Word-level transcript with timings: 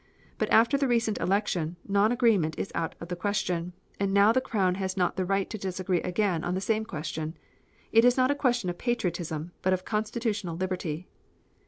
But 0.39 0.49
after 0.49 0.79
the 0.79 0.87
recent 0.87 1.19
election, 1.19 1.75
non 1.87 2.11
agreement 2.11 2.57
is 2.57 2.71
out 2.73 2.95
of 2.99 3.09
the 3.09 3.15
question, 3.15 3.73
and 3.99 4.11
now 4.11 4.31
the 4.31 4.41
Crown 4.41 4.73
has 4.81 4.97
not 4.97 5.15
the 5.15 5.25
right 5.25 5.47
to 5.51 5.59
disagree 5.59 6.01
again 6.01 6.43
on 6.43 6.55
the 6.55 6.59
same 6.59 6.85
question. 6.85 7.37
It 7.91 8.03
is 8.03 8.17
not 8.17 8.31
a 8.31 8.33
question 8.33 8.71
of 8.71 8.79
patriotism 8.79 9.51
but 9.61 9.73
of 9.73 9.85
constitutional 9.85 10.57
liberty." 10.57 11.07